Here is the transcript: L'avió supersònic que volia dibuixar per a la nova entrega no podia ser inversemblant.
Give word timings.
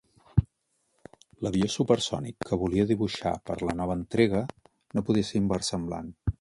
L'avió 1.47 1.67
supersònic 1.73 2.47
que 2.49 2.59
volia 2.63 2.87
dibuixar 2.93 3.35
per 3.51 3.55
a 3.59 3.69
la 3.71 3.79
nova 3.83 3.99
entrega 4.01 4.43
no 4.97 5.09
podia 5.11 5.33
ser 5.33 5.41
inversemblant. 5.47 6.15